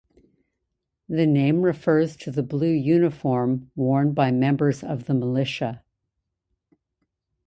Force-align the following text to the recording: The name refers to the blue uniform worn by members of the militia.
The 1.07 1.27
name 1.27 1.61
refers 1.61 2.15
to 2.15 2.31
the 2.31 2.41
blue 2.41 2.71
uniform 2.71 3.69
worn 3.75 4.13
by 4.15 4.31
members 4.31 4.83
of 4.83 5.05
the 5.05 5.13
militia. 5.13 5.83